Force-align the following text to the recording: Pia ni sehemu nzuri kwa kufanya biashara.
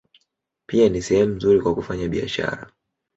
Pia 0.65 0.89
ni 0.89 1.01
sehemu 1.01 1.35
nzuri 1.35 1.61
kwa 1.61 1.75
kufanya 1.75 2.07
biashara. 2.07 2.71